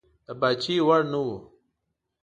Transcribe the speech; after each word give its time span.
د 0.25 0.27
پاچهي 0.39 0.75
وړ 0.87 1.01
نه 1.11 1.19
وو. 1.25 1.37